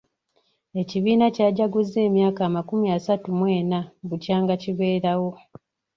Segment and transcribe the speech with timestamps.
[0.81, 5.31] Ekibiina kyajaguzza emyaka amakumi asatu mu ena bukya nga kibeerawo.